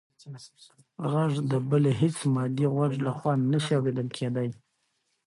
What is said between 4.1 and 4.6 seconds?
کېدی.